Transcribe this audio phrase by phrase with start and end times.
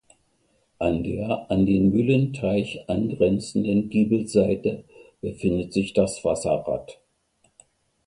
[0.79, 4.83] An der an den Mühlenteich angrenzenden Giebelseite
[5.21, 6.97] befindet sich das Wasserrad.